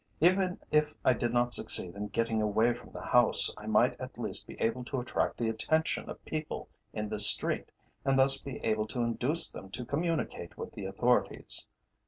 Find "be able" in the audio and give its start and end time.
4.47-4.83, 8.41-8.87